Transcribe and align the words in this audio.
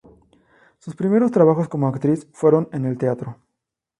Sus 0.79 0.95
primeros 0.95 1.29
trabajos 1.29 1.69
como 1.69 1.87
actriz 1.87 2.27
fueron 2.33 2.67
en 2.71 2.85
el 2.87 2.97
teatro. 2.97 3.37